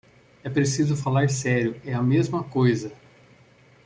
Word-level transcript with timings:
É 0.43 0.49
preciso 0.49 0.95
falar 0.95 1.29
sério: 1.29 1.79
é 1.85 1.93
a 1.93 2.01
mesma 2.01 2.43
coisa. 2.43 2.91